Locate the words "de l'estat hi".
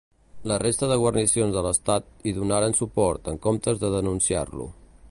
1.57-2.35